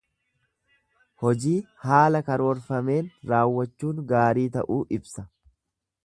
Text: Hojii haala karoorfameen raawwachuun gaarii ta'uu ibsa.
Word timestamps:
Hojii 1.23 1.57
haala 1.83 2.21
karoorfameen 2.29 3.11
raawwachuun 3.33 4.01
gaarii 4.13 4.47
ta'uu 4.57 4.79
ibsa. 4.99 5.27